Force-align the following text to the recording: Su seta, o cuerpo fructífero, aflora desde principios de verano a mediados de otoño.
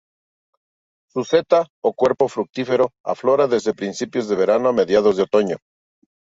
Su 1.11 1.23
seta, 1.23 1.67
o 1.83 1.93
cuerpo 1.93 2.27
fructífero, 2.27 2.89
aflora 3.05 3.45
desde 3.45 3.75
principios 3.75 4.27
de 4.27 4.35
verano 4.35 4.69
a 4.69 4.73
mediados 4.73 5.15
de 5.15 5.21
otoño. 5.21 5.57